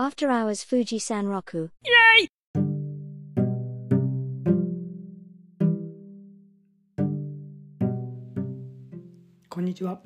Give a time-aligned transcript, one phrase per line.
[0.00, 1.70] After Hours Fuji Sanroku.
[9.48, 10.00] こんにちは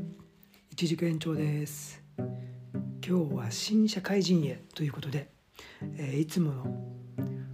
[0.71, 2.03] 一軸延長です
[3.07, 5.29] 今日は新社会人へということで、
[5.99, 6.65] えーいつもの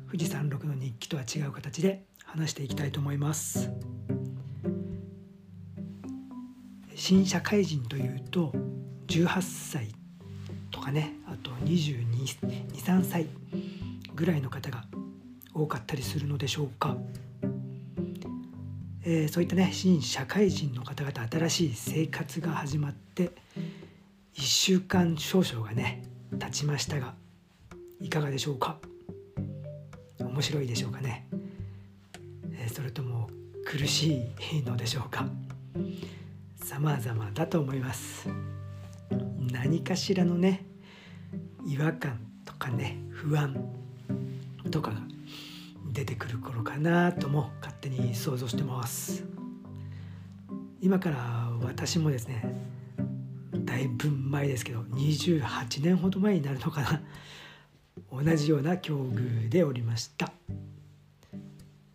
[0.06, 3.68] 富士山麓の日記とは違う形で話していきたいと思います
[6.94, 8.52] 新社会人というと
[9.08, 9.88] 18歳
[10.70, 11.16] とかね
[11.58, 13.26] あと223歳
[14.14, 14.84] ぐらいの方が
[15.54, 16.96] 多かったりするのでしょうか。
[19.02, 23.30] えーそういったね新社会人の方々新しい生活が始まって
[24.34, 26.02] 1週間少々がね
[26.38, 27.14] 経ちましたが
[28.00, 28.78] いかがでしょうか。
[30.20, 31.26] 面白いでしょうかね、
[32.52, 33.28] えーそれとも
[33.64, 35.26] 苦しいのでしょうか。
[36.56, 38.28] 様々だと思います。
[39.50, 40.66] 何かしらのね
[41.68, 43.54] 違和感とかね不安
[44.70, 44.96] とかが
[45.92, 49.24] 出てくる頃かなとも勝手に想像してます。
[50.80, 52.54] 今から私もですね
[53.52, 57.02] だいぶ前ですけど28年ほど前になるのかな。
[58.10, 60.32] 同じような境遇でおりました。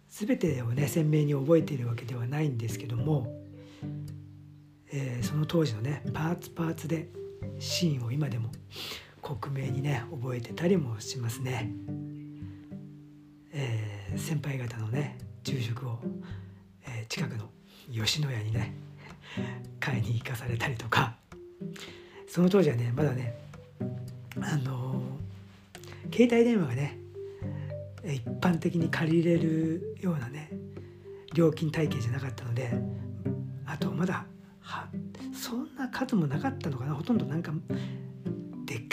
[0.09, 3.33] 全てをね鮮明に覚えているわけではないんですけども、
[4.91, 7.09] えーその当時のねパーツパーツで
[7.57, 8.49] シーンを今でも
[9.23, 11.71] 克明にね覚えてたりもしますね。
[13.53, 15.99] えー先輩方のね昼食を、
[16.85, 17.49] えー近くの
[17.91, 18.73] 吉野家にね
[19.79, 21.16] 買いに行かされたりとか
[22.27, 23.33] その当時はねまだね
[24.39, 26.97] あのー携帯電話がね
[28.05, 30.51] 一般的に借りれるようなね
[31.33, 32.71] 料金体系じゃなかったので
[33.66, 34.25] あとまだ
[34.59, 34.88] は
[35.33, 37.51] そんな数もなかったのかなほとんどなんか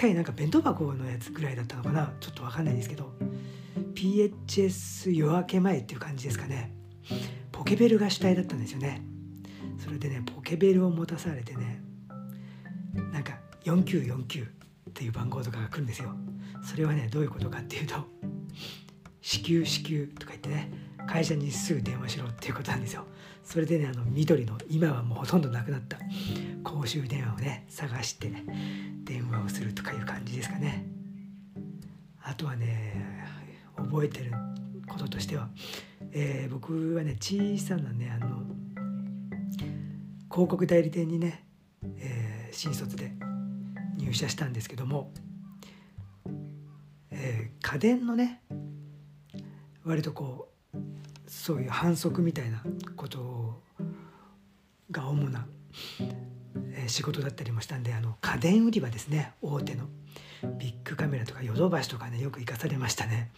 [0.00, 2.10] でっかいなんか弁当箱のやつぐらいだったのかな？
[2.20, 3.12] ちょっとわかんないですけど。
[3.94, 6.74] PHS 夜明け前っていう感じですかね。
[7.52, 9.02] ポケベルが主体だったんですよね。
[9.78, 11.82] それでねポケベルを持たされてね
[13.12, 14.52] なんか4949っ
[14.94, 16.14] ていう番号とかが来るんですよ。
[16.64, 17.96] それはねどういうことかっていうと
[19.20, 20.72] 至急至急とか言ってね
[21.06, 23.04] 会社にすぐ電話しろっていうことなんですよ。
[23.42, 25.98] それでねあの緑の今はもうほとんどなくなった
[26.62, 28.30] 公衆電話をね探して
[29.04, 30.86] 電話をするとかいう感じですかね。
[32.22, 33.24] あとはね
[33.76, 34.32] 覚えてる
[34.86, 35.48] こととしては、
[36.12, 38.42] えー僕はね小さなねあの
[40.30, 41.44] 広告代理店にね、
[41.98, 43.12] えー新卒で
[43.96, 45.12] 入社したんですけども、
[47.10, 48.42] えー家電のね
[49.84, 50.49] 割とこう
[51.30, 52.60] そういう反則みたいな
[52.96, 53.62] こと
[54.90, 55.46] が主な、
[56.74, 59.32] え仕事だったりもしたんであの家電売り場ですね。
[59.40, 59.84] 大手の。
[60.58, 63.30] ビッグカメラとかヨドバシとかねよく行かされましたね。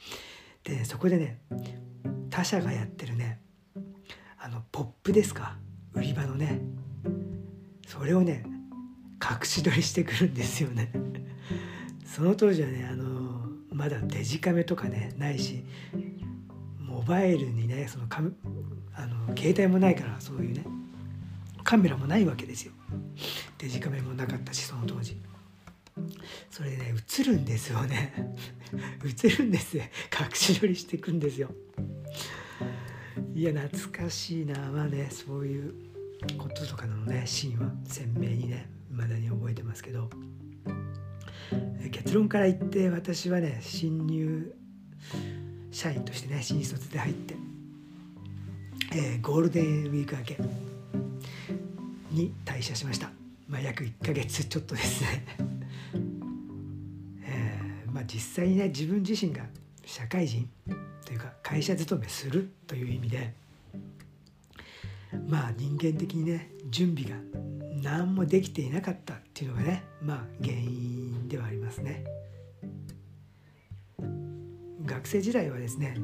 [0.64, 1.38] でそこでね
[2.30, 3.41] 他社がやってるね
[4.38, 5.59] あのポップですか？
[5.92, 6.60] 売り場のね。
[7.86, 8.47] それをね
[9.20, 10.91] 隠し撮りしてくるんですよね。
[12.06, 15.64] その当時はねあのまだデジカメとかねないし
[16.82, 18.31] モバイルにねそのカメ
[18.94, 20.65] あの携帯もないからそういうね
[21.65, 22.72] カメラもないわけですよ。
[23.59, 25.21] デジカメもなかったしその当時。
[26.50, 28.34] それでね映るんですよね。
[29.04, 29.84] 映るんですよ。
[30.12, 31.50] 隠し撮りしていくんですよ。
[33.34, 34.59] いや懐かしいな。
[34.71, 35.75] まあねそういう
[36.37, 40.10] こととかのねシーンは鮮明にね未だに覚えてますけど。
[41.91, 44.54] 結論から言って私はね新入
[45.72, 47.34] 社員としてね新卒で入って、
[48.94, 50.38] えーゴールデンウィーク明け
[52.10, 53.10] に退社しました。
[53.49, 55.25] まあ約1ヶ月ちょっとですね。
[57.25, 59.47] えーまあ実際にね自分自身が
[59.84, 60.49] 社会人
[61.06, 63.34] というか会社勤めするという意味で
[65.27, 67.16] まあ人間的にね準備が
[67.83, 72.04] 何もできていなかったっていうのがねまあ原因ではありますね。
[75.03, 75.97] 学生時代はですね、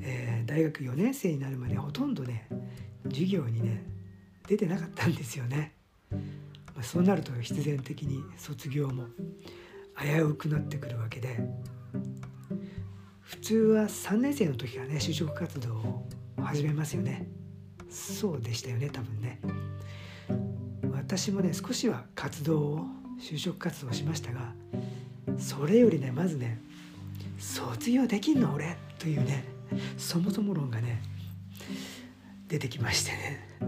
[0.00, 2.46] えー大学4年生になるまでほとんどね
[3.04, 3.82] 授業にね
[4.46, 5.72] 出てなかったんですよね、
[6.10, 6.18] ま
[6.80, 9.06] あ、そうなると必然的に卒業も
[9.98, 11.40] 危うくなってくるわけで
[13.22, 16.06] 普通は3年生の時からね就職活動を
[16.42, 17.26] 始めますよね。
[17.90, 19.40] そうでしたよね多分ね。
[20.92, 22.86] 私もね少しは活動を
[23.18, 24.52] 就職活動しましたが
[25.38, 26.60] それよりねまずね
[27.38, 28.76] 卒業できんの俺？
[28.98, 29.44] というね
[29.96, 31.02] そもそも論がね
[32.48, 33.58] 出てきましてね。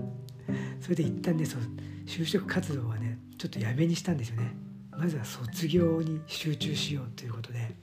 [0.80, 1.58] それで一旦ねそ
[2.06, 4.54] 就職活動はねちょっとやめにしたんですよね。
[4.90, 7.74] まずは卒業に集中しようということで。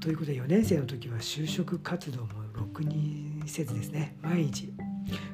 [0.00, 4.72] ということで4年生の時は就職活動もろくにせずですね毎日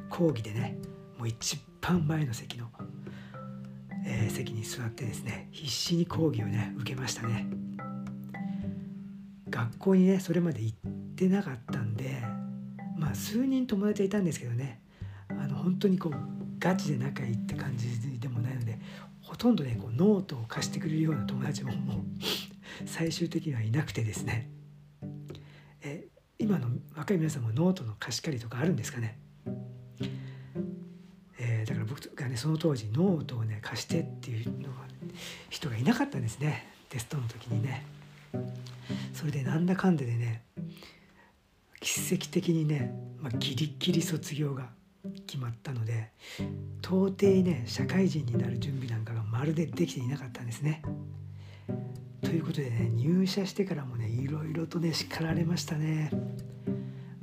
[0.09, 0.79] 講義でね
[1.19, 2.69] もう一番前の席の、
[4.07, 7.47] えー、席に座ってですね必死に講義をね受けましたね。
[9.55, 12.23] 学校にねそれまで行ってなかったんで
[12.99, 14.83] まあ数人友達はいたんですけどね
[15.31, 16.15] あの本当にこう
[16.59, 18.81] ガチで仲いいって感じでもないので
[19.23, 21.99] ほとんどねこうノートを貸してくれるような友達ももう
[22.85, 24.51] 最終的にはいなくてですね。
[25.83, 26.09] え
[26.39, 26.67] 今の
[26.97, 29.19] 若い皆さんもノートの貸し借りとかあるんですかね？
[31.39, 34.79] えー、だから僕がねその当時ノートをね貸してっていうのが
[35.49, 37.87] 人がいなかったんですねテストの時にね。
[39.25, 40.43] それでなんだかんででね
[41.81, 44.69] 奇跡的にね、まあ、ギリギリ卒業が
[45.27, 46.11] 決まったので
[46.83, 50.83] 到底ね社会人になる準備なんかがまるでできていなかったんですね。
[52.21, 56.11] ということでね入社してからもねいろいろとね叱られましたね。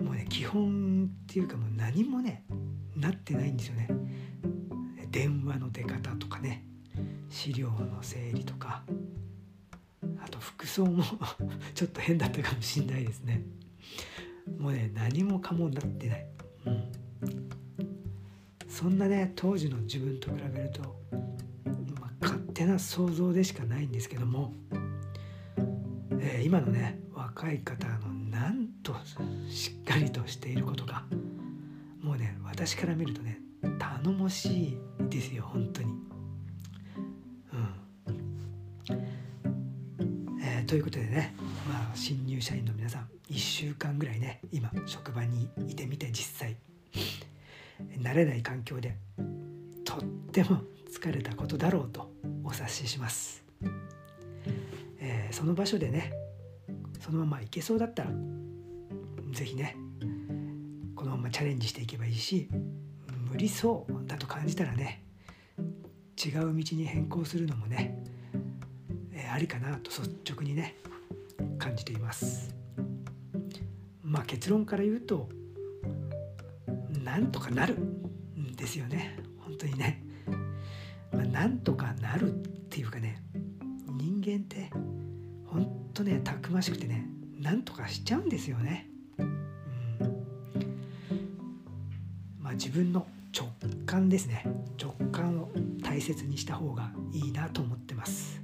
[0.03, 2.45] もうね基本っていうかもう何もね
[2.95, 3.89] なってないんですよね。
[5.11, 6.65] 電話の出方とかね
[7.29, 8.81] 資料の整理とか
[10.41, 11.03] 服装も
[11.73, 13.43] ちょっと変だったかもしんないですね。
[14.57, 16.25] もうね何もかもなってない。
[16.65, 17.01] うん
[18.71, 20.81] そんなね当時の自分と比べると、
[21.99, 24.53] まあ、勝手な想像でしかないんですけども、
[26.19, 28.95] えー、今のね若い方のなんと
[29.49, 31.03] しっかりとしていることが
[32.01, 33.41] もうね私から見るとね
[33.77, 34.77] 頼もしい
[35.09, 36.10] ですよ本当に。
[40.71, 41.35] ということでね、
[41.67, 46.55] まあ、新入社員の皆さん1週間ぐらいね今職場にいてみて実際
[47.99, 48.95] 慣れない環境で
[49.83, 52.09] とっても疲れたことだろうと
[52.45, 53.43] お察しします、
[55.01, 56.13] えー、その場所でね
[57.01, 58.11] そのまま行けそうだったら
[59.33, 59.75] 是非ね
[60.95, 62.47] このままチャレンジしていけばいいし
[63.29, 65.03] 無理そうだと感じたらね
[66.23, 68.00] 違う道に変更するのもね、
[69.31, 70.75] ありかなと率直にね
[71.57, 72.53] 感じています。
[74.03, 75.29] まあ結論から言うと
[77.03, 79.17] なんとかなるんですよね。
[79.39, 80.03] 本当にね、
[81.11, 82.35] まあ、なんとかなるっ
[82.69, 83.21] ていうかね
[83.87, 84.69] 人間って
[85.45, 87.07] 本当ねたくましくてね
[87.39, 88.87] なんとかしちゃうんですよね、
[89.17, 89.27] うん。
[92.39, 93.07] まあ、自分の
[93.37, 93.49] 直
[93.85, 94.45] 感ですね。
[94.79, 95.51] 直感を
[95.83, 98.40] 大切にした方がいいなと思ってます、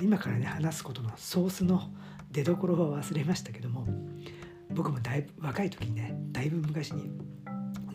[0.00, 1.90] 今からね話すことのソースの
[2.30, 3.86] 出どころは忘れましたけども
[4.70, 7.10] 僕もだいぶ若い時にねだいぶ昔に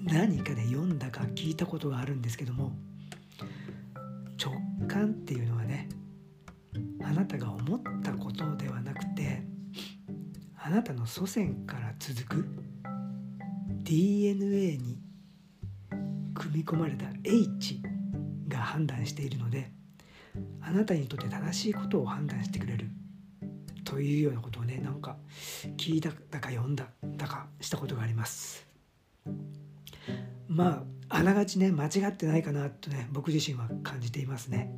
[0.04, 2.72] 何かで読んだか聞いたことがあるんですけども
[4.42, 4.54] 直
[4.88, 5.90] 感っていうのはね
[7.04, 9.44] あなたが思ったことではなくて
[10.62, 12.46] あなたの祖先から続く
[13.84, 15.00] DNA に
[16.34, 17.82] 組み込まれた H
[18.48, 19.72] が判断しているので
[20.62, 22.90] あなたにとって正しいことを判断してくれる。
[23.86, 25.18] というようなことをねなんか
[25.78, 28.68] 聞いただか読んだだかしたことがあります。
[30.48, 34.72] まああながちね間違ってないかなとね僕自身は感じていますね、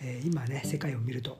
[0.00, 1.38] えー、今ね世界を見ると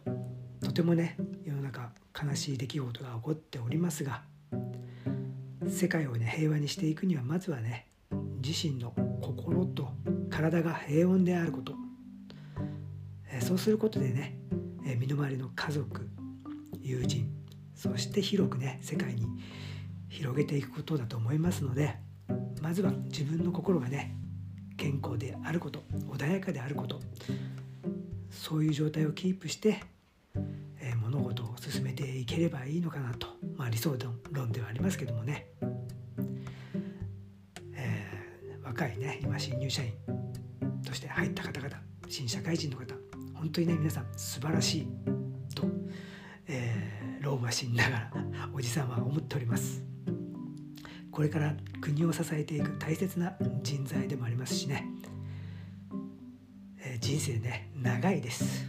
[0.63, 4.23] とてもね世の中悲しい出来事が起こっておりますが
[5.67, 7.87] 世界をね平和にしていくにはまずはね
[8.43, 9.89] 自身の心と
[10.41, 11.75] 体が平穏であること、
[13.31, 14.39] え、そうすることでね
[14.87, 16.09] え身の回りの家族
[16.81, 17.31] 友人
[17.75, 19.27] そして広くね世界に
[20.09, 21.97] 広げていくことだと思いますので
[22.63, 24.17] まずは自分の心がね
[24.79, 27.01] 健康であること穏やかであること
[28.31, 29.83] そういう状態をキープして、
[30.81, 33.95] え、物事を進めていければいいのかなと、まあ、理想
[34.31, 35.49] 論ではありますけどもね、
[37.75, 40.20] えー、若いね今新入社員。
[40.91, 41.77] として入った方々
[42.09, 42.95] 新社会人の方
[43.35, 44.89] 本当にね皆さん素晴らしい
[45.55, 45.65] と、
[46.49, 48.13] えー、老婆心ながら
[48.53, 49.85] おじさんは思っております。
[51.13, 54.85] これから国を支えていく大切な人材でもありますしね、
[56.85, 58.67] えー、人生ね長いです。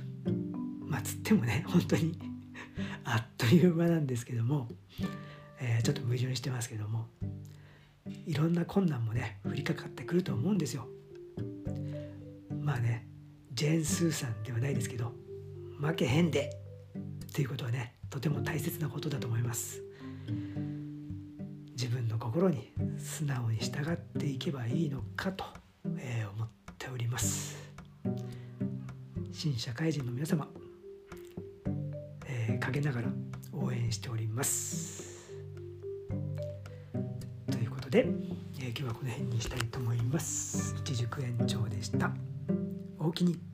[0.86, 2.20] まあつってもね本当に
[3.04, 4.70] あっという間なんですけども、
[5.60, 7.08] えー、ちょっと矛盾してますけども
[8.28, 10.88] いろんな困難もね降りかかってくると思うんですよ。
[12.62, 13.08] まあね
[13.54, 15.12] ジェーン・スーさんではないですけど
[15.80, 16.52] 負けへんで
[17.30, 19.82] っていうことはねとても大切なことだと思います。
[21.72, 25.44] 自分の心に素直に従っていけばいいのかと、
[25.98, 27.58] えー、思っております。
[29.32, 30.48] 新社会人の皆様、
[32.28, 33.08] えー、陰ながら
[33.52, 35.32] 応援しております。
[37.50, 38.06] ということで、
[38.60, 40.76] えー、今日はこの辺にしたいと思います。
[40.78, 42.14] 一塾延長でした。
[43.04, 43.51] おおきに。